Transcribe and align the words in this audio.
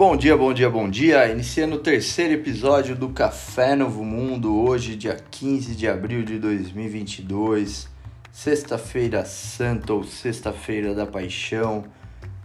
Bom 0.00 0.16
dia, 0.16 0.34
bom 0.34 0.54
dia, 0.54 0.70
bom 0.70 0.88
dia. 0.88 1.30
Iniciando 1.30 1.76
o 1.76 1.78
terceiro 1.78 2.32
episódio 2.32 2.96
do 2.96 3.10
Café 3.10 3.76
Novo 3.76 4.02
Mundo, 4.02 4.58
hoje, 4.58 4.96
dia 4.96 5.14
15 5.14 5.74
de 5.74 5.86
abril 5.86 6.24
de 6.24 6.38
2022, 6.38 7.86
sexta-feira 8.32 9.26
santa 9.26 9.92
ou 9.92 10.02
sexta-feira 10.02 10.94
da 10.94 11.04
paixão, 11.06 11.84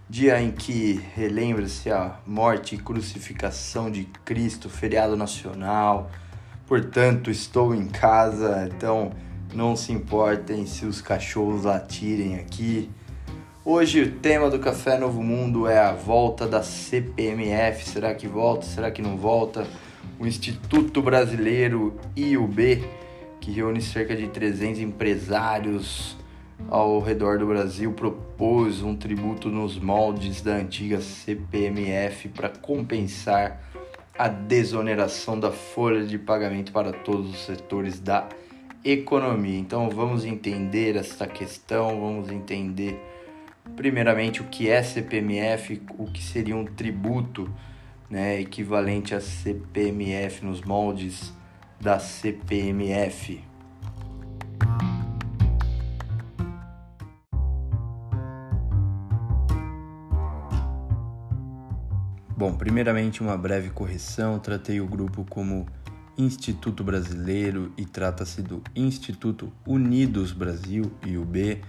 dia 0.09 0.41
em 0.41 0.51
que 0.51 1.01
relembra-se 1.15 1.89
a 1.89 2.19
morte 2.27 2.75
e 2.75 2.77
crucificação 2.77 3.89
de 3.89 4.03
Cristo, 4.25 4.69
feriado 4.69 5.15
nacional. 5.15 6.11
Portanto, 6.67 7.31
estou 7.31 7.73
em 7.73 7.87
casa, 7.87 8.69
então 8.69 9.13
não 9.53 9.77
se 9.77 9.93
importem 9.93 10.65
se 10.65 10.85
os 10.85 10.99
cachorros 10.99 11.63
latirem 11.63 12.35
aqui. 12.35 12.89
Hoje 13.67 14.03
o 14.03 14.11
tema 14.11 14.47
do 14.47 14.59
Café 14.59 14.95
Novo 14.95 15.23
Mundo 15.23 15.67
é 15.67 15.79
a 15.79 15.91
volta 15.91 16.45
da 16.47 16.61
CPMF. 16.61 17.89
Será 17.89 18.13
que 18.13 18.27
volta? 18.27 18.63
Será 18.63 18.91
que 18.91 19.01
não 19.01 19.17
volta? 19.17 19.65
O 20.19 20.27
Instituto 20.27 21.01
Brasileiro 21.01 21.99
IUB, 22.15 22.87
que 23.41 23.49
reúne 23.49 23.81
cerca 23.81 24.15
de 24.15 24.27
300 24.27 24.81
empresários 24.81 26.15
ao 26.69 26.99
redor 26.99 27.39
do 27.39 27.47
Brasil, 27.47 27.91
propôs 27.91 28.83
um 28.83 28.95
tributo 28.95 29.49
nos 29.49 29.79
moldes 29.79 30.43
da 30.43 30.53
antiga 30.53 31.01
CPMF 31.01 32.29
para 32.29 32.49
compensar 32.49 33.63
a 34.15 34.27
desoneração 34.27 35.39
da 35.39 35.51
folha 35.51 36.05
de 36.05 36.19
pagamento 36.19 36.71
para 36.71 36.93
todos 36.93 37.31
os 37.31 37.43
setores 37.43 37.99
da 37.99 38.29
economia. 38.83 39.57
Então 39.57 39.89
vamos 39.89 40.23
entender 40.23 40.95
esta 40.95 41.25
questão, 41.25 41.99
vamos 41.99 42.29
entender 42.29 43.14
primeiramente 43.75 44.41
o 44.41 44.45
que 44.45 44.69
é 44.69 44.81
CPMF, 44.83 45.81
o 45.97 46.05
que 46.05 46.21
seria 46.21 46.55
um 46.55 46.65
tributo 46.65 47.49
né, 48.09 48.39
equivalente 48.39 49.15
a 49.15 49.21
CPMF 49.21 50.45
nos 50.45 50.61
moldes 50.61 51.33
da 51.79 51.99
CPMF. 51.99 53.43
Bom, 62.37 62.53
primeiramente 62.53 63.21
uma 63.21 63.37
breve 63.37 63.69
correção, 63.69 64.39
tratei 64.39 64.81
o 64.81 64.85
grupo 64.85 65.25
como 65.29 65.65
Instituto 66.17 66.83
Brasileiro 66.83 67.73
e 67.77 67.85
trata-se 67.85 68.41
do 68.41 68.61
Instituto 68.75 69.51
Unidos 69.65 70.33
Brasil, 70.33 70.91
IUB, 71.05 71.61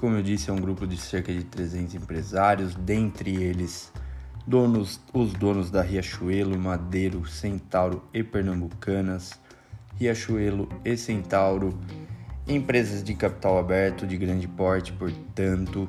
como 0.00 0.16
eu 0.16 0.22
disse, 0.22 0.48
é 0.48 0.52
um 0.52 0.56
grupo 0.56 0.86
de 0.86 0.96
cerca 0.96 1.30
de 1.30 1.44
300 1.44 1.94
empresários, 1.94 2.74
dentre 2.74 3.36
eles 3.36 3.92
donos, 4.46 4.98
os 5.12 5.34
donos 5.34 5.70
da 5.70 5.82
Riachuelo, 5.82 6.58
Madeiro, 6.58 7.28
Centauro 7.28 8.02
e 8.10 8.22
Pernambucanas, 8.22 9.38
Riachuelo 9.96 10.70
e 10.86 10.96
Centauro, 10.96 11.78
empresas 12.48 13.04
de 13.04 13.14
capital 13.14 13.58
aberto 13.58 14.06
de 14.06 14.16
grande 14.16 14.48
porte, 14.48 14.90
portanto, 14.94 15.86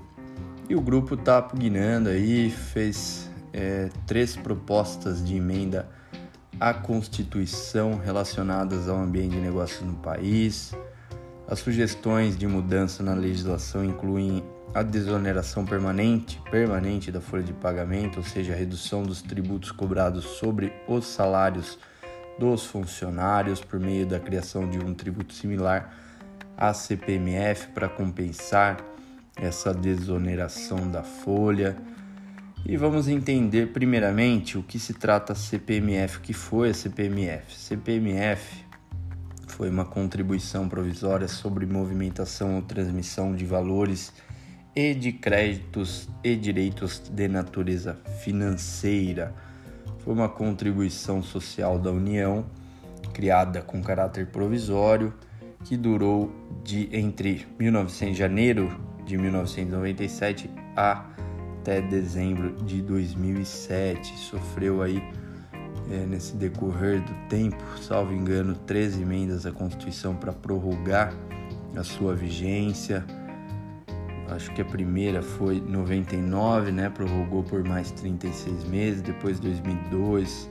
e 0.67 0.75
o 0.75 0.81
grupo 0.81 1.13
está 1.13 1.41
pugnando 1.41 2.07
aí, 2.07 2.49
fez 2.49 3.31
é, 3.53 3.89
três 4.05 4.35
propostas 4.35 5.25
de 5.25 5.37
emenda 5.37 5.89
à 6.59 6.73
Constituição 6.73 7.97
relacionadas 7.97 8.89
ao 8.89 8.97
ambiente 8.97 9.35
de 9.35 9.39
negócios 9.39 9.81
no 9.87 9.93
país, 9.93 10.73
as 11.51 11.59
sugestões 11.59 12.37
de 12.37 12.47
mudança 12.47 13.03
na 13.03 13.13
legislação 13.13 13.83
incluem 13.83 14.41
a 14.73 14.81
desoneração 14.81 15.65
permanente, 15.65 16.41
permanente 16.49 17.11
da 17.11 17.19
folha 17.19 17.43
de 17.43 17.51
pagamento, 17.51 18.19
ou 18.19 18.23
seja, 18.23 18.53
a 18.53 18.55
redução 18.55 19.03
dos 19.03 19.21
tributos 19.21 19.69
cobrados 19.69 20.23
sobre 20.23 20.71
os 20.87 21.05
salários 21.05 21.77
dos 22.39 22.65
funcionários 22.65 23.59
por 23.59 23.81
meio 23.81 24.05
da 24.05 24.17
criação 24.17 24.69
de 24.69 24.79
um 24.79 24.93
tributo 24.93 25.33
similar 25.33 25.93
à 26.57 26.73
CPMF 26.73 27.67
para 27.73 27.89
compensar 27.89 28.77
essa 29.35 29.73
desoneração 29.73 30.89
da 30.89 31.03
folha. 31.03 31.75
E 32.65 32.77
vamos 32.77 33.09
entender 33.09 33.73
primeiramente 33.73 34.57
o 34.57 34.63
que 34.63 34.79
se 34.79 34.93
trata 34.93 35.33
a 35.33 35.35
CPMF, 35.35 36.19
o 36.19 36.21
que 36.21 36.31
foi 36.31 36.69
a 36.69 36.73
CPMF. 36.73 37.53
CPMF 37.59 38.70
foi 39.51 39.69
uma 39.69 39.83
contribuição 39.83 40.67
provisória 40.69 41.27
sobre 41.27 41.65
movimentação 41.65 42.55
ou 42.55 42.61
transmissão 42.61 43.35
de 43.35 43.45
valores 43.45 44.13
e 44.73 44.93
de 44.93 45.11
créditos 45.11 46.07
e 46.23 46.35
direitos 46.35 47.01
de 47.11 47.27
natureza 47.27 47.99
financeira. 48.23 49.35
Foi 49.99 50.13
uma 50.13 50.29
contribuição 50.29 51.21
social 51.21 51.77
da 51.77 51.91
União, 51.91 52.45
criada 53.13 53.61
com 53.61 53.83
caráter 53.83 54.27
provisório, 54.27 55.13
que 55.65 55.75
durou 55.75 56.31
de 56.63 56.89
entre 56.91 57.45
1900, 57.59 58.17
janeiro 58.17 58.79
de 59.05 59.17
1997 59.17 60.49
até 60.75 61.81
dezembro 61.81 62.55
de 62.63 62.81
2007. 62.81 64.17
Sofreu 64.17 64.81
aí 64.81 65.03
é, 65.89 66.05
nesse 66.05 66.35
decorrer 66.35 67.01
do 67.01 67.13
tempo, 67.27 67.63
salvo 67.79 68.13
engano, 68.13 68.55
13 68.55 69.01
emendas 69.01 69.45
à 69.45 69.51
Constituição 69.51 70.15
para 70.15 70.31
prorrogar 70.31 71.13
a 71.75 71.83
sua 71.83 72.15
vigência. 72.15 73.05
Acho 74.29 74.53
que 74.53 74.61
a 74.61 74.65
primeira 74.65 75.21
foi 75.21 75.59
99, 75.59 76.71
né? 76.71 76.89
Prorrogou 76.89 77.43
por 77.43 77.63
mais 77.63 77.91
36 77.91 78.63
meses, 78.65 79.01
depois 79.01 79.39
2002, 79.39 80.49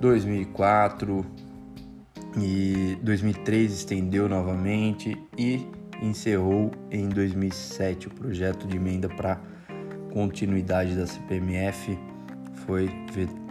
2004 0.00 1.26
e 2.38 2.98
2003 3.02 3.72
estendeu 3.72 4.28
novamente 4.28 5.16
e 5.36 5.66
encerrou 6.02 6.70
em 6.90 7.08
2007 7.08 8.08
o 8.08 8.10
projeto 8.10 8.66
de 8.66 8.76
emenda 8.76 9.08
para 9.08 9.40
continuidade 10.12 10.94
da 10.94 11.06
CPMF 11.06 11.98
foi 12.66 12.86
vetado 13.12 13.43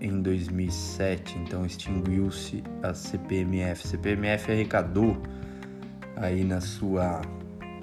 em 0.00 0.20
2007, 0.20 1.38
então 1.38 1.64
extinguiu-se 1.64 2.64
a 2.82 2.92
CPMF. 2.92 3.86
CPMF 3.86 4.50
arrecadou 4.50 5.16
aí 6.16 6.42
na 6.42 6.60
sua 6.60 7.22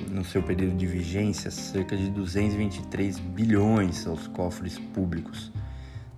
no 0.10 0.26
seu 0.26 0.44
período 0.44 0.76
de 0.76 0.86
vigência 0.86 1.50
cerca 1.50 1.96
de 1.96 2.10
223 2.10 3.20
bilhões 3.20 4.06
aos 4.06 4.28
cofres 4.28 4.78
públicos. 4.78 5.50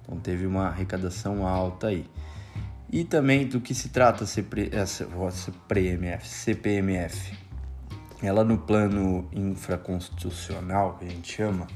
Então 0.02 0.18
teve 0.18 0.48
uma 0.48 0.70
arrecadação 0.70 1.46
alta 1.46 1.88
aí. 1.88 2.10
E 2.92 3.04
também 3.04 3.46
do 3.46 3.62
que 3.62 3.76
se 3.76 3.90
trata 3.90 4.24
a 4.24 4.28
CPMF, 5.32 6.28
CPMF. 6.28 7.38
Ela 8.24 8.44
no 8.44 8.58
plano 8.58 9.30
infraconstitucional, 9.32 10.98
que 10.98 11.06
a 11.06 11.10
gente 11.10 11.32
chama, 11.32 11.68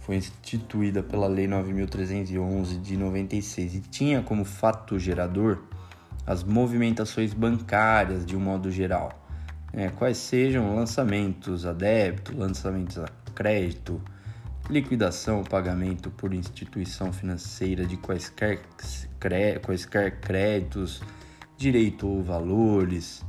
foi 0.00 0.16
instituída 0.16 1.02
pela 1.02 1.26
Lei 1.26 1.46
9.311 1.46 2.80
de 2.80 2.96
96 2.96 3.74
e 3.74 3.80
tinha 3.80 4.22
como 4.22 4.44
fato 4.44 4.98
gerador 4.98 5.62
as 6.26 6.42
movimentações 6.42 7.32
bancárias 7.32 8.24
de 8.24 8.36
um 8.36 8.40
modo 8.40 8.70
geral, 8.70 9.10
né? 9.72 9.90
quais 9.90 10.16
sejam 10.16 10.74
lançamentos 10.74 11.66
a 11.66 11.72
débito, 11.72 12.36
lançamentos 12.36 12.98
a 12.98 13.06
crédito, 13.34 14.00
liquidação, 14.68 15.42
pagamento 15.42 16.10
por 16.10 16.32
instituição 16.32 17.12
financeira 17.12 17.84
de 17.84 17.96
quaisquer, 17.96 18.60
quaisquer 19.62 20.20
créditos, 20.20 21.02
direito 21.56 22.06
ou 22.06 22.22
valores, 22.22 23.24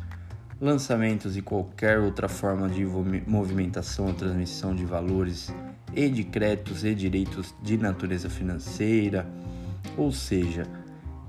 lançamentos 0.59 1.35
e 1.35 1.41
qualquer 1.41 1.99
outra 1.99 2.29
forma 2.29 2.69
de 2.69 2.85
movimentação 3.25 4.07
ou 4.07 4.13
transmissão 4.13 4.75
de 4.75 4.85
valores 4.85 5.51
e 5.93 6.09
de 6.09 6.23
créditos 6.23 6.83
e 6.83 6.95
direitos 6.95 7.53
de 7.61 7.77
natureza 7.77 8.29
financeira, 8.29 9.27
ou 9.97 10.11
seja, 10.11 10.65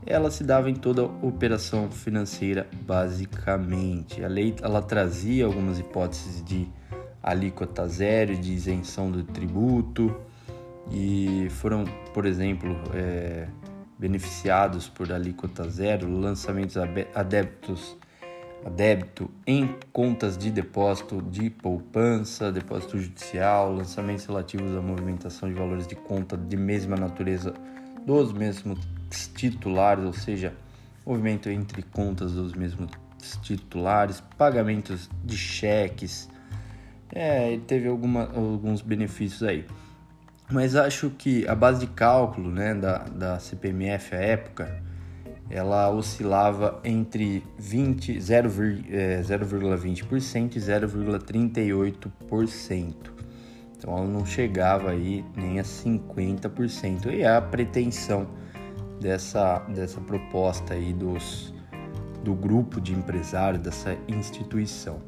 ela 0.05 0.31
se 0.31 0.43
dava 0.45 0.71
em 0.71 0.75
toda 0.75 1.05
operação 1.05 1.91
financeira 1.91 2.69
basicamente. 2.85 4.25
A 4.25 4.29
lei 4.29 4.55
ela 4.63 4.83
trazia 4.83 5.47
algumas 5.47 5.79
hipóteses 5.79 6.45
de 6.45 6.69
alíquota 7.23 7.87
zero, 7.87 8.37
de 8.37 8.53
isenção 8.53 9.11
do 9.11 9.23
tributo 9.23 10.15
e 10.91 11.47
foram, 11.51 11.85
por 12.13 12.27
exemplo, 12.27 12.77
é, 12.95 13.47
beneficiados 13.99 14.89
por 14.89 15.13
alíquota 15.13 15.69
zero 15.69 16.11
lançamentos 16.11 16.77
adeptos 17.15 17.97
a 18.65 18.69
débito 18.69 19.31
em 19.47 19.77
contas 19.93 20.39
de 20.39 20.51
depósito 20.51 21.21
de 21.23 21.51
poupança, 21.51 22.53
depósito 22.53 22.99
judicial, 22.99 23.73
lançamentos 23.73 24.25
relativos 24.27 24.77
à 24.77 24.81
movimentação 24.81 25.49
de 25.49 25.55
valores 25.55 25.87
de 25.87 25.97
conta 25.97 26.37
de 26.37 26.57
mesma 26.57 26.97
natureza 26.97 27.53
dos 28.07 28.33
mesmos 28.33 28.79
titulares, 29.35 30.05
ou 30.05 30.13
seja, 30.13 30.55
movimento 31.05 31.49
entre 31.49 31.83
contas 31.83 32.33
dos 32.33 32.55
mesmos 32.55 32.91
titulares, 33.43 34.23
pagamentos 34.37 35.09
de 35.25 35.37
cheques, 35.37 36.29
é, 37.13 37.59
teve 37.67 37.89
alguma, 37.89 38.25
alguns 38.35 38.81
benefícios 38.81 39.43
aí. 39.43 39.67
Mas 40.51 40.75
acho 40.75 41.11
que 41.11 41.47
a 41.47 41.55
base 41.55 41.81
de 41.81 41.87
cálculo 41.87 42.51
né, 42.51 42.75
da, 42.75 42.99
da 42.99 43.39
CPMF 43.39 44.15
à 44.15 44.19
época, 44.19 44.83
ela 45.51 45.91
oscilava 45.91 46.81
entre 46.85 47.43
0,20% 47.61 48.93
é, 48.93 49.19
e 50.57 50.61
0,38%. 50.61 52.95
Então 53.77 53.99
ela 53.99 54.07
não 54.07 54.25
chegava 54.25 54.91
aí 54.91 55.25
nem 55.37 55.59
a 55.59 55.65
50%. 55.65 57.13
E 57.13 57.23
é 57.23 57.37
a 57.37 57.43
pretensão 57.43 58.29
dessa, 59.01 59.59
dessa 59.69 60.01
proposta 60.01 60.75
aí 60.75 60.93
dos, 60.93 61.53
do 62.23 62.33
grupo 62.35 62.81
de 62.81 62.93
empresários, 62.93 63.61
dessa 63.61 63.99
instituição. 64.09 65.01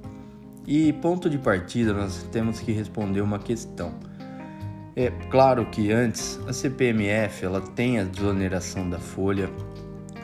E 0.66 0.92
ponto 0.94 1.30
de 1.30 1.38
partida, 1.38 1.92
nós 1.92 2.24
temos 2.32 2.58
que 2.58 2.72
responder 2.72 3.20
uma 3.20 3.38
questão. 3.38 3.94
É 4.96 5.10
claro 5.30 5.66
que 5.66 5.92
antes 5.92 6.40
a 6.48 6.52
CPMF 6.52 7.44
ela 7.44 7.60
tem 7.60 7.98
a 7.98 8.04
desoneração 8.04 8.88
da 8.88 8.98
folha, 8.98 9.50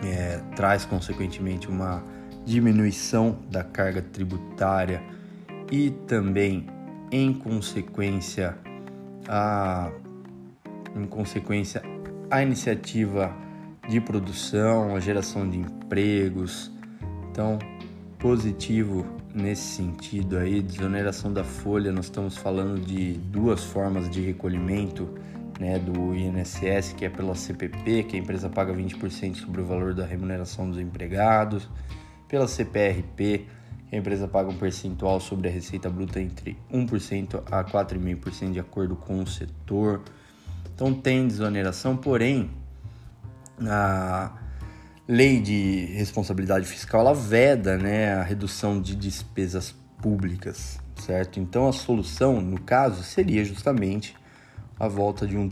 é, 0.05 0.41
traz 0.57 0.85
consequentemente 0.85 1.69
uma 1.69 2.03
diminuição 2.45 3.39
da 3.51 3.63
carga 3.63 4.03
tributária 4.03 5.03
e 5.71 5.91
também 6.07 6.67
em 7.11 7.33
consequência 7.33 8.57
a 9.29 9.91
em 10.97 11.07
consequência 11.07 11.83
a 12.31 12.43
iniciativa 12.43 13.33
de 13.89 14.01
produção, 14.01 14.95
a 14.95 15.01
geração 15.01 15.49
de 15.49 15.59
empregos. 15.59 16.71
Então, 17.31 17.59
positivo 18.19 19.07
nesse 19.35 19.63
sentido 19.77 20.37
aí, 20.37 20.61
desoneração 20.61 21.33
da 21.33 21.45
folha, 21.45 21.93
nós 21.93 22.07
estamos 22.07 22.37
falando 22.37 22.81
de 22.81 23.15
duas 23.15 23.65
formas 23.65 24.09
de 24.11 24.21
recolhimento 24.21 25.09
né, 25.61 25.79
do 25.79 26.17
INSS, 26.17 26.95
que 26.97 27.05
é 27.05 27.11
pela 27.11 27.35
CPP, 27.35 28.05
que 28.05 28.17
a 28.17 28.19
empresa 28.19 28.49
paga 28.49 28.73
20% 28.73 29.37
sobre 29.37 29.61
o 29.61 29.65
valor 29.67 29.93
da 29.93 30.07
remuneração 30.07 30.71
dos 30.71 30.81
empregados, 30.81 31.69
pela 32.27 32.49
CPRP, 32.49 33.47
que 33.87 33.95
a 33.95 33.99
empresa 33.99 34.27
paga 34.27 34.49
um 34.49 34.57
percentual 34.57 35.21
sobre 35.21 35.49
a 35.49 35.51
receita 35.51 35.91
bruta 35.91 36.19
entre 36.19 36.57
1% 36.73 37.43
a 37.51 37.63
4,5% 37.63 38.53
de 38.53 38.59
acordo 38.59 38.97
com 38.97 39.23
o 39.23 39.27
setor. 39.27 40.01
Então 40.75 40.95
tem 40.95 41.29
desoneração, 41.29 41.95
porém 41.95 42.51
a 43.69 44.33
lei 45.07 45.41
de 45.41 45.87
responsabilidade 45.93 46.65
fiscal 46.65 47.03
ela 47.03 47.15
veda 47.15 47.77
né, 47.77 48.15
a 48.15 48.23
redução 48.23 48.81
de 48.81 48.97
despesas 48.97 49.75
públicas, 50.01 50.81
certo? 50.97 51.39
Então 51.39 51.69
a 51.69 51.73
solução, 51.73 52.41
no 52.41 52.59
caso, 52.59 53.03
seria 53.03 53.45
justamente 53.45 54.15
a 54.81 54.89
volta 54.89 55.27
de 55.27 55.37
um, 55.37 55.51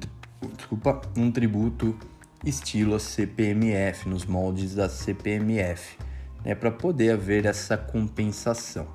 desculpa, 0.57 1.03
um 1.15 1.31
tributo 1.31 1.95
estilo 2.43 2.99
CPMF, 2.99 4.09
nos 4.09 4.25
moldes 4.25 4.75
da 4.75 4.89
CPMF, 4.89 5.99
né, 6.43 6.55
para 6.55 6.71
poder 6.71 7.11
haver 7.11 7.45
essa 7.45 7.77
compensação. 7.77 8.89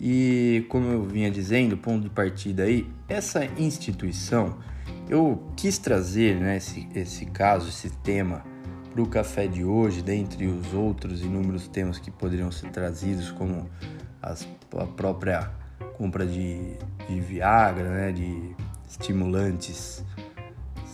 E 0.00 0.66
como 0.68 0.88
eu 0.88 1.04
vinha 1.04 1.30
dizendo, 1.30 1.76
ponto 1.76 2.02
de 2.02 2.10
partida 2.10 2.64
aí, 2.64 2.88
essa 3.08 3.44
instituição, 3.56 4.58
eu 5.08 5.40
quis 5.56 5.78
trazer 5.78 6.40
né, 6.40 6.56
esse, 6.56 6.88
esse 6.92 7.26
caso, 7.26 7.68
esse 7.68 7.88
tema 7.88 8.42
para 8.92 9.00
o 9.00 9.06
café 9.06 9.46
de 9.46 9.64
hoje, 9.64 10.02
dentre 10.02 10.46
os 10.46 10.74
outros 10.74 11.22
inúmeros 11.22 11.68
temas 11.68 12.00
que 12.00 12.10
poderiam 12.10 12.50
ser 12.50 12.70
trazidos, 12.70 13.30
como 13.30 13.70
as, 14.20 14.48
a 14.76 14.86
própria 14.86 15.50
compra 15.96 16.26
de, 16.26 16.76
de 17.08 17.20
Viagra, 17.20 17.88
né, 17.88 18.12
de 18.12 18.56
estimulantes, 18.92 20.04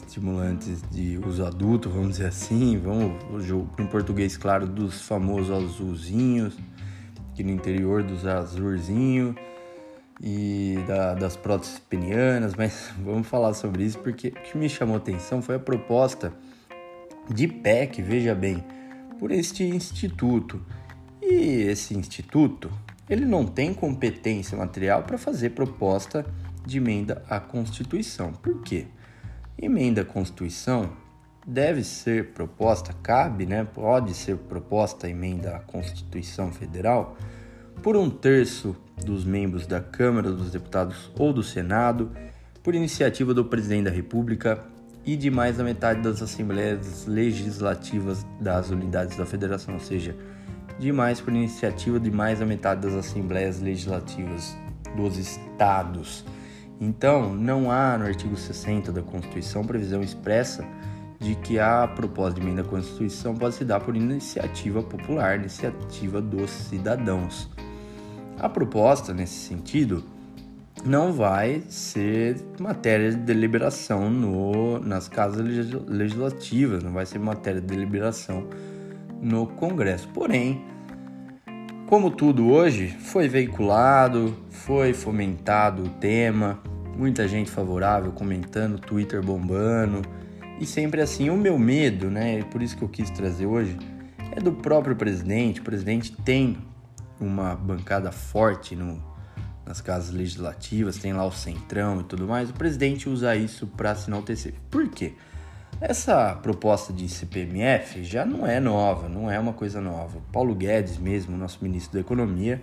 estimulantes 0.07 0.83
de 0.91 1.19
uso 1.19 1.45
adulto, 1.45 1.91
vamos 1.91 2.11
dizer 2.11 2.27
assim, 2.27 2.79
vamos 2.79 3.51
em 3.79 3.87
português 3.87 4.37
claro 4.37 4.67
dos 4.67 5.03
famosos 5.03 5.51
azulzinhos, 5.51 6.57
aqui 7.33 7.43
no 7.43 7.51
interior 7.51 8.03
dos 8.03 8.25
azulzinhos 8.25 9.35
e 10.21 10.79
da, 10.87 11.15
das 11.15 11.37
próteses 11.37 11.79
penianas, 11.79 12.55
mas 12.55 12.91
vamos 13.05 13.27
falar 13.27 13.53
sobre 13.55 13.85
isso 13.85 13.99
porque 13.99 14.29
o 14.29 14.33
que 14.33 14.57
me 14.57 14.69
chamou 14.69 14.97
atenção 14.97 15.43
foi 15.43 15.57
a 15.57 15.61
proposta 15.61 16.33
de 17.29 17.49
PEC, 17.49 18.01
veja 18.01 18.35
bem, 18.35 18.65
por 19.19 19.33
este 19.33 19.65
instituto. 19.65 20.65
E 21.21 21.63
esse 21.63 21.95
instituto, 21.95 22.71
ele 23.11 23.27
não 23.27 23.45
tem 23.45 23.75
competência 23.75 24.57
material 24.57 25.03
para 25.03 25.19
fazer 25.19 25.51
proposta 25.51 26.25
de 26.69 26.77
emenda 26.77 27.23
à 27.31 27.41
Constituição. 27.41 28.31
Por 28.31 28.61
quê? 28.63 28.87
Emenda 29.61 30.03
à 30.03 30.05
Constituição 30.05 30.91
deve 31.47 31.83
ser 31.83 32.33
proposta, 32.33 32.93
cabe, 33.03 33.47
né? 33.47 33.65
Pode 33.65 34.13
ser 34.13 34.37
proposta 34.37 35.09
emenda 35.09 35.57
à 35.57 35.61
Constituição 35.61 36.53
Federal 36.53 37.17
por 37.83 37.97
um 37.97 38.11
terço 38.11 38.77
dos 39.03 39.25
membros 39.25 39.67
da 39.67 39.81
Câmara 39.81 40.31
dos 40.31 40.51
Deputados 40.51 41.11
ou 41.19 41.33
do 41.33 41.43
Senado, 41.43 42.13
por 42.63 42.75
iniciativa 42.75 43.33
do 43.33 43.45
Presidente 43.45 43.85
da 43.85 43.91
República 43.91 44.63
e 45.07 45.17
de 45.17 45.31
mais 45.31 45.57
da 45.57 45.65
metade 45.65 46.03
das 46.03 46.21
assembleias 46.21 47.07
legislativas 47.07 48.27
das 48.39 48.69
unidades 48.69 49.17
da 49.17 49.25
federação, 49.25 49.75
ou 49.75 49.81
seja, 49.81 50.15
de 50.79 50.93
mais 50.93 51.19
por 51.19 51.33
iniciativa 51.33 51.99
de 51.99 52.11
mais 52.11 52.41
da 52.41 52.45
metade 52.45 52.83
das 52.83 52.93
assembleias 52.93 53.59
legislativas 53.59 54.55
dos 54.95 55.17
estados. 55.17 56.27
Então, 56.81 57.35
não 57.35 57.71
há 57.71 57.99
no 57.99 58.05
artigo 58.05 58.37
60 58.37 58.93
da 58.93 59.03
Constituição 59.03 59.65
previsão 59.65 60.01
expressa 60.01 60.65
de 61.19 61.35
que 61.35 61.59
a 61.59 61.89
proposta 61.89 62.39
de 62.39 62.47
emenda 62.47 62.63
à 62.63 62.65
Constituição 62.65 63.35
pode 63.35 63.57
se 63.57 63.65
dar 63.65 63.81
por 63.81 63.97
iniciativa 63.97 64.83
popular, 64.83 65.39
iniciativa 65.39 66.21
dos 66.21 66.51
cidadãos. 66.51 67.51
A 68.39 68.49
proposta, 68.49 69.13
nesse 69.13 69.35
sentido, 69.35 70.05
não 70.85 71.13
vai 71.13 71.63
ser 71.69 72.37
matéria 72.61 73.11
de 73.11 73.17
deliberação 73.17 74.09
no, 74.09 74.79
nas 74.79 75.09
casas 75.09 75.45
legislativas, 75.89 76.85
não 76.85 76.93
vai 76.93 77.05
ser 77.05 77.19
matéria 77.19 77.61
de 77.61 77.67
deliberação 77.67 78.47
no 79.21 79.47
Congresso. 79.47 80.09
Porém, 80.15 80.65
como 81.89 82.11
tudo 82.11 82.51
hoje, 82.51 82.89
foi 82.89 83.29
veiculado, 83.29 84.37
foi 84.51 84.93
fomentado 84.93 85.85
o 85.85 85.89
tema, 85.89 86.61
muita 86.95 87.27
gente 87.27 87.51
favorável 87.51 88.13
comentando, 88.13 88.79
Twitter 88.79 89.23
bombando, 89.23 90.03
e 90.61 90.67
sempre 90.67 91.01
assim. 91.01 91.31
O 91.31 91.37
meu 91.37 91.59
medo, 91.59 92.11
né, 92.11 92.43
por 92.45 92.61
isso 92.61 92.77
que 92.77 92.85
eu 92.85 92.89
quis 92.91 93.09
trazer 93.09 93.47
hoje, 93.47 93.79
é 94.33 94.39
do 94.39 94.53
próprio 94.53 94.95
presidente. 94.97 95.61
O 95.61 95.65
presidente 95.65 96.13
tem 96.13 96.59
uma 97.19 97.57
bancada 97.57 98.13
forte 98.13 98.77
no 98.77 99.03
nas 99.65 99.83
casas 99.83 100.15
legislativas, 100.15 100.97
tem 100.97 101.13
lá 101.13 101.27
o 101.27 101.31
centrão 101.31 102.01
e 102.01 102.05
tudo 102.05 102.27
mais, 102.27 102.49
o 102.49 102.55
presidente 102.55 103.07
usa 103.07 103.37
isso 103.37 103.67
para 103.67 103.95
se 103.95 104.09
enaltecer. 104.09 104.55
Por 104.71 104.89
quê? 104.89 105.13
Essa 105.81 106.35
proposta 106.35 106.93
de 106.93 107.09
CPMF 107.09 108.03
já 108.03 108.27
não 108.27 108.45
é 108.45 108.59
nova, 108.59 109.09
não 109.09 109.31
é 109.31 109.39
uma 109.39 109.53
coisa 109.53 109.81
nova. 109.81 110.19
Paulo 110.33 110.53
Guedes 110.53 110.99
mesmo, 110.99 111.37
nosso 111.37 111.61
ministro 111.63 111.93
da 111.93 112.01
Economia, 112.01 112.61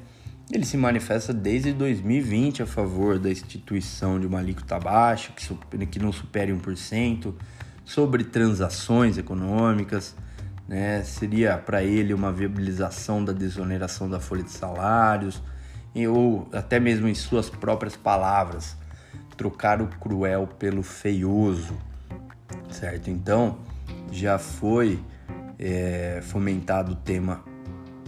ele 0.52 0.66
se 0.66 0.76
manifesta 0.76 1.34
desde 1.34 1.72
2020 1.72 2.64
a 2.64 2.66
favor 2.66 3.18
da 3.18 3.32
instituição 3.32 4.20
de 4.20 4.28
uma 4.28 4.40
alíquota 4.40 4.78
baixa, 4.78 5.32
que, 5.90 5.98
não 5.98 6.12
supere 6.12 6.52
1%, 6.52 7.34
sobre 7.86 8.26
transações 8.26 9.18
econômicas, 9.18 10.14
né? 10.68 11.02
seria 11.04 11.58
para 11.58 11.82
ele 11.86 12.14
uma 12.14 12.34
viabilização 12.34 13.24
da 13.24 13.32
desoneração 13.32 14.10
da 14.10 14.20
folha 14.20 14.44
de 14.44 14.52
salários, 14.52 15.42
ou 16.12 16.50
até 16.52 16.82
mesmo 16.82 17.08
em 17.08 17.16
suas 17.16 17.50
próprias 17.50 17.96
palavras, 17.96 18.76
trocar 19.38 19.82
o 19.82 19.88
cruel 19.88 20.48
pelo 20.60 20.84
feioso, 20.84 21.78
certo? 22.70 23.10
Então, 23.10 23.58
já 24.12 24.38
foi 24.38 25.00
é, 25.60 26.20
fomentado 26.24 26.94
o 26.94 26.96
tema 26.96 27.44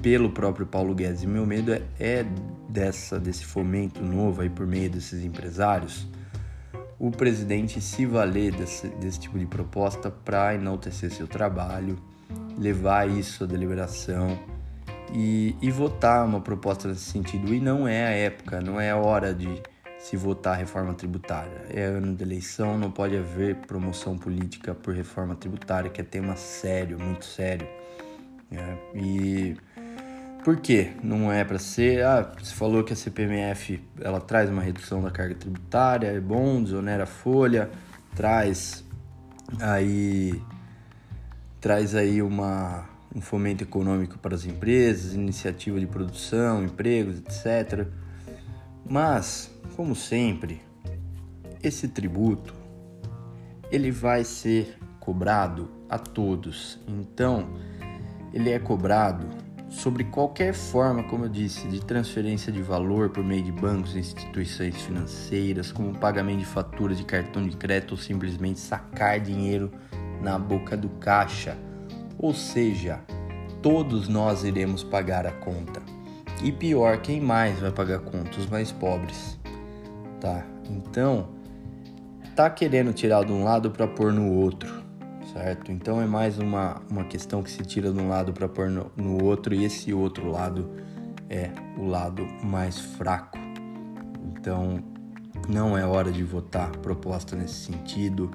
pelo 0.01 0.29
próprio 0.29 0.65
Paulo 0.65 0.93
Guedes. 0.93 1.23
E 1.23 1.27
meu 1.27 1.45
medo 1.45 1.73
é, 1.73 1.81
é 1.99 2.25
dessa, 2.69 3.19
desse 3.19 3.45
fomento 3.45 4.01
novo 4.01 4.41
aí 4.41 4.49
por 4.49 4.67
meio 4.67 4.89
desses 4.89 5.23
empresários, 5.23 6.07
o 6.99 7.11
presidente 7.11 7.79
se 7.79 8.05
valer 8.05 8.53
desse, 8.53 8.87
desse 8.87 9.19
tipo 9.19 9.37
de 9.37 9.45
proposta 9.45 10.09
para 10.09 10.55
enaltecer 10.55 11.11
seu 11.11 11.27
trabalho, 11.27 11.97
levar 12.57 13.07
isso 13.07 13.43
à 13.43 13.47
deliberação 13.47 14.37
e, 15.13 15.55
e 15.61 15.69
votar 15.69 16.25
uma 16.25 16.41
proposta 16.41 16.87
nesse 16.87 17.01
sentido. 17.01 17.53
E 17.53 17.59
não 17.59 17.87
é 17.87 18.05
a 18.05 18.09
época, 18.09 18.61
não 18.61 18.81
é 18.81 18.89
a 18.91 18.97
hora 18.97 19.33
de 19.33 19.61
se 20.07 20.15
votar 20.15 20.57
reforma 20.57 20.93
tributária. 20.93 21.65
É 21.69 21.83
ano 21.83 22.15
de 22.15 22.23
eleição, 22.23 22.77
não 22.77 22.89
pode 22.89 23.17
haver 23.17 23.55
promoção 23.67 24.17
política 24.17 24.73
por 24.73 24.93
reforma 24.93 25.35
tributária, 25.35 25.89
que 25.89 25.99
é 25.99 26.03
tema 26.03 26.37
sério, 26.37 26.97
muito 26.97 27.25
sério. 27.25 27.67
É, 28.49 28.77
e 28.95 29.57
por 30.45 30.61
quê? 30.61 30.93
Não 31.03 31.29
é 31.29 31.43
para 31.43 31.59
ser. 31.59 32.05
Ah, 32.05 32.31
você 32.41 32.55
falou 32.55 32.85
que 32.85 32.93
a 32.93 32.95
CPMF 32.95 33.83
ela 33.99 34.21
traz 34.21 34.49
uma 34.49 34.61
redução 34.61 35.01
da 35.01 35.11
carga 35.11 35.35
tributária, 35.35 36.07
é 36.07 36.21
bom, 36.21 36.63
desonera 36.63 37.03
a 37.03 37.07
folha. 37.07 37.69
traz 38.15 38.85
aí 39.59 40.41
traz 41.59 41.95
aí 41.95 42.21
uma, 42.21 42.87
um 43.13 43.19
fomento 43.19 43.61
econômico 43.61 44.17
para 44.19 44.35
as 44.35 44.45
empresas, 44.45 45.13
iniciativa 45.13 45.77
de 45.77 45.85
produção, 45.85 46.63
empregos, 46.63 47.17
etc. 47.17 47.85
Mas, 48.89 49.51
como 49.75 49.95
sempre, 49.95 50.61
esse 51.61 51.87
tributo 51.87 52.53
ele 53.71 53.91
vai 53.91 54.23
ser 54.23 54.77
cobrado 54.99 55.69
a 55.89 55.99
todos. 55.99 56.79
Então, 56.87 57.49
ele 58.33 58.49
é 58.49 58.59
cobrado 58.59 59.27
sobre 59.69 60.05
qualquer 60.05 60.53
forma, 60.53 61.03
como 61.03 61.25
eu 61.25 61.29
disse, 61.29 61.67
de 61.67 61.83
transferência 61.83 62.51
de 62.51 62.61
valor 62.61 63.09
por 63.09 63.23
meio 63.23 63.43
de 63.43 63.51
bancos 63.51 63.95
e 63.95 63.99
instituições 63.99 64.75
financeiras, 64.81 65.71
como 65.71 65.97
pagamento 65.97 66.39
de 66.39 66.45
faturas 66.45 66.97
de 66.97 67.03
cartão 67.03 67.45
de 67.45 67.57
crédito 67.57 67.91
ou 67.91 67.97
simplesmente 67.97 68.59
sacar 68.59 69.19
dinheiro 69.19 69.71
na 70.21 70.39
boca 70.39 70.77
do 70.77 70.89
caixa. 70.89 71.57
Ou 72.17 72.33
seja, 72.33 73.01
todos 73.61 74.07
nós 74.07 74.43
iremos 74.43 74.83
pagar 74.83 75.25
a 75.25 75.31
conta. 75.31 75.96
E 76.43 76.51
pior, 76.51 76.97
quem 77.01 77.19
mais 77.19 77.59
vai 77.59 77.71
pagar 77.71 77.99
conta? 77.99 78.39
Os 78.39 78.47
mais 78.47 78.71
pobres. 78.71 79.39
Tá? 80.19 80.45
Então, 80.69 81.29
tá 82.35 82.49
querendo 82.49 82.93
tirar 82.93 83.23
de 83.23 83.31
um 83.31 83.43
lado 83.43 83.71
para 83.71 83.87
pôr 83.87 84.11
no 84.11 84.31
outro 84.31 84.87
certo? 85.37 85.71
Então 85.71 86.01
é 86.01 86.05
mais 86.05 86.39
uma, 86.39 86.81
uma 86.89 87.03
questão 87.03 87.43
que 87.43 87.51
se 87.51 87.63
tira 87.63 87.91
de 87.91 87.99
um 87.99 88.09
lado 88.09 88.33
para 88.33 88.47
pôr 88.47 88.69
no, 88.69 88.91
no 88.95 89.23
outro 89.23 89.53
e 89.53 89.63
esse 89.63 89.93
outro 89.93 90.29
lado 90.29 90.69
é 91.29 91.51
o 91.77 91.85
lado 91.85 92.25
mais 92.43 92.79
fraco. 92.79 93.37
Então 94.31 94.83
não 95.47 95.77
é 95.77 95.85
hora 95.85 96.11
de 96.11 96.23
votar 96.23 96.71
proposta 96.77 97.35
nesse 97.35 97.65
sentido, 97.65 98.31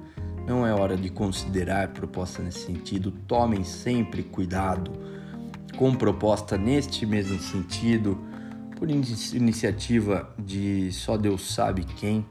não 0.47 0.67
é 0.67 0.73
hora 0.73 0.97
de 0.97 1.09
considerar 1.11 1.89
proposta 1.89 2.43
nesse 2.43 2.61
sentido. 2.61 3.11
Tomem 3.27 3.65
sempre 3.65 4.23
cuidado 4.23 4.93
com 5.77 5.95
proposta 5.95 6.57
neste 6.57 7.07
mesmo 7.07 7.39
sentido, 7.39 8.19
por 8.77 8.91
iniciativa 8.91 10.35
de 10.39 10.91
só 10.93 11.17
Deus 11.17 11.55
sabe 11.55 11.85
quem 11.85 12.25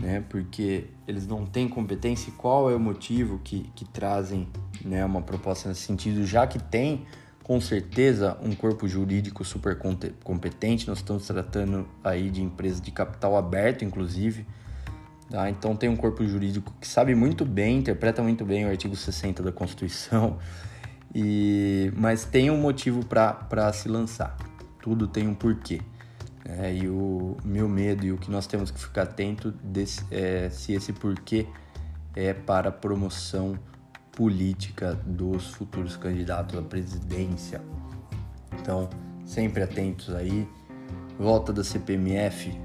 né? 0.00 0.24
Porque 0.28 0.86
eles 1.06 1.26
não 1.26 1.44
têm 1.44 1.68
competência 1.68 2.30
e 2.30 2.32
qual 2.32 2.70
é 2.70 2.74
o 2.74 2.80
motivo 2.80 3.38
que, 3.44 3.70
que 3.74 3.84
trazem 3.84 4.48
né, 4.84 5.04
uma 5.04 5.20
proposta 5.20 5.68
nesse 5.68 5.82
sentido, 5.82 6.24
já 6.24 6.46
que 6.46 6.58
tem 6.58 7.04
com 7.42 7.60
certeza 7.60 8.38
um 8.42 8.54
corpo 8.54 8.88
jurídico 8.88 9.44
super 9.44 9.76
competente. 10.24 10.88
Nós 10.88 10.98
estamos 10.98 11.26
tratando 11.26 11.86
aí 12.02 12.30
de 12.30 12.42
empresas 12.42 12.80
de 12.80 12.90
capital 12.90 13.36
aberto, 13.36 13.84
inclusive. 13.84 14.46
Tá? 15.28 15.50
Então 15.50 15.76
tem 15.76 15.88
um 15.88 15.96
corpo 15.96 16.24
jurídico 16.24 16.72
que 16.80 16.86
sabe 16.86 17.14
muito 17.14 17.44
bem, 17.44 17.78
interpreta 17.78 18.22
muito 18.22 18.44
bem 18.44 18.64
o 18.64 18.68
artigo 18.68 18.96
60 18.96 19.42
da 19.42 19.52
Constituição, 19.52 20.38
e 21.14 21.92
mas 21.96 22.24
tem 22.24 22.50
um 22.50 22.56
motivo 22.56 23.04
para 23.04 23.72
se 23.72 23.88
lançar. 23.88 24.36
Tudo 24.82 25.06
tem 25.06 25.26
um 25.28 25.34
porquê. 25.34 25.80
É, 26.44 26.74
e 26.74 26.88
o 26.88 27.36
meu 27.44 27.68
medo 27.68 28.04
e 28.04 28.12
o 28.12 28.18
que 28.18 28.30
nós 28.30 28.46
temos 28.46 28.70
que 28.70 28.80
ficar 28.80 29.02
atento 29.02 29.52
desse, 29.62 30.04
é 30.10 30.48
se 30.50 30.72
esse 30.72 30.92
porquê 30.92 31.46
é 32.16 32.32
para 32.32 32.72
promoção 32.72 33.58
política 34.12 34.94
dos 35.06 35.48
futuros 35.48 35.96
candidatos 35.96 36.58
à 36.58 36.62
presidência. 36.62 37.60
Então, 38.60 38.88
sempre 39.24 39.62
atentos 39.62 40.14
aí. 40.14 40.48
Volta 41.18 41.52
da 41.52 41.62
CPMF 41.62 42.58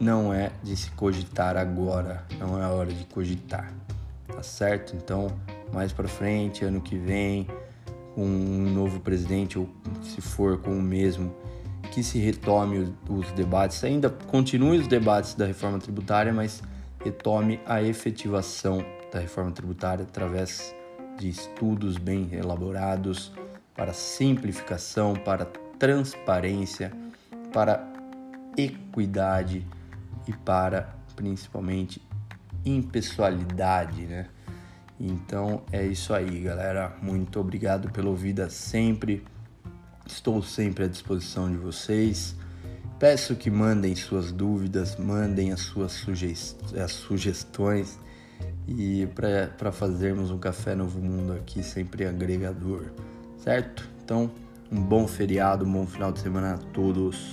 não 0.00 0.32
é 0.32 0.50
de 0.62 0.76
se 0.76 0.90
cogitar 0.92 1.56
agora, 1.56 2.24
não 2.38 2.60
é 2.60 2.64
a 2.64 2.70
hora 2.70 2.92
de 2.92 3.04
cogitar, 3.04 3.72
tá 4.26 4.42
certo? 4.42 4.96
Então, 4.96 5.28
mais 5.74 5.92
para 5.92 6.06
frente, 6.06 6.64
ano 6.64 6.80
que 6.80 6.96
vem, 6.96 7.48
com 8.14 8.24
um 8.24 8.72
novo 8.72 9.00
presidente 9.00 9.58
ou 9.58 9.68
se 10.02 10.20
for 10.20 10.58
com 10.58 10.70
o 10.70 10.80
mesmo 10.80 11.34
que 11.90 12.02
se 12.02 12.18
retome 12.18 12.94
os 13.08 13.32
debates, 13.32 13.82
ainda 13.82 14.08
continue 14.08 14.78
os 14.78 14.86
debates 14.86 15.34
da 15.34 15.44
reforma 15.44 15.78
tributária, 15.78 16.32
mas 16.32 16.62
retome 17.04 17.60
a 17.66 17.82
efetivação 17.82 18.84
da 19.12 19.18
reforma 19.18 19.50
tributária 19.50 20.04
através 20.04 20.74
de 21.18 21.28
estudos 21.28 21.98
bem 21.98 22.28
elaborados 22.32 23.32
para 23.74 23.92
simplificação, 23.92 25.14
para 25.14 25.44
transparência, 25.78 26.92
para 27.52 27.84
equidade 28.56 29.66
e 30.26 30.32
para 30.32 30.94
principalmente 31.16 32.00
impessoalidade, 32.64 34.02
né? 34.06 34.26
Então 34.98 35.62
é 35.72 35.84
isso 35.84 36.14
aí, 36.14 36.40
galera. 36.40 36.96
Muito 37.02 37.40
obrigado 37.40 37.90
pela 37.90 38.08
ouvida 38.08 38.48
sempre. 38.48 39.24
Estou 40.06 40.42
sempre 40.42 40.84
à 40.84 40.88
disposição 40.88 41.50
de 41.50 41.56
vocês. 41.56 42.36
Peço 42.98 43.34
que 43.34 43.50
mandem 43.50 43.94
suas 43.96 44.30
dúvidas, 44.30 44.96
mandem 44.96 45.52
as 45.52 45.60
suas 45.60 45.92
sugest 45.92 46.56
as 46.76 46.92
sugestões 46.92 47.98
e 48.66 49.06
para 49.58 49.72
fazermos 49.72 50.30
um 50.30 50.38
café 50.38 50.74
novo 50.74 51.00
mundo 51.00 51.32
aqui 51.32 51.62
sempre 51.62 52.06
agregador, 52.06 52.86
certo? 53.36 53.88
Então, 54.02 54.30
um 54.70 54.80
bom 54.80 55.06
feriado, 55.06 55.64
um 55.64 55.72
bom 55.72 55.86
final 55.86 56.12
de 56.12 56.20
semana 56.20 56.54
a 56.54 56.58
todos. 56.58 57.32